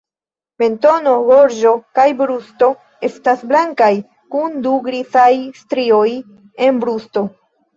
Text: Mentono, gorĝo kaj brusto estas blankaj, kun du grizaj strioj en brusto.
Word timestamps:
Mentono, 0.61 1.11
gorĝo 1.27 1.73
kaj 1.99 2.05
brusto 2.21 2.71
estas 3.09 3.45
blankaj, 3.53 3.91
kun 4.37 4.59
du 4.67 4.75
grizaj 4.89 5.31
strioj 5.63 6.09
en 6.69 6.83
brusto. 6.87 7.29